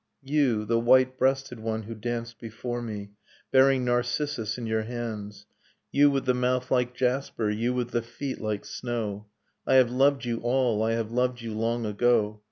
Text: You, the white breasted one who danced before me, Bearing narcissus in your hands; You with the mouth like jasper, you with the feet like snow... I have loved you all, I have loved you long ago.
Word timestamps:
You, 0.23 0.65
the 0.65 0.79
white 0.79 1.15
breasted 1.19 1.59
one 1.59 1.83
who 1.83 1.93
danced 1.93 2.39
before 2.39 2.81
me, 2.81 3.11
Bearing 3.51 3.85
narcissus 3.85 4.57
in 4.57 4.65
your 4.65 4.81
hands; 4.81 5.45
You 5.91 6.09
with 6.09 6.25
the 6.25 6.33
mouth 6.33 6.71
like 6.71 6.95
jasper, 6.95 7.51
you 7.51 7.71
with 7.75 7.91
the 7.91 8.01
feet 8.01 8.41
like 8.41 8.65
snow... 8.65 9.27
I 9.67 9.75
have 9.75 9.91
loved 9.91 10.25
you 10.25 10.39
all, 10.39 10.81
I 10.81 10.93
have 10.93 11.11
loved 11.11 11.39
you 11.41 11.53
long 11.53 11.85
ago. 11.85 12.39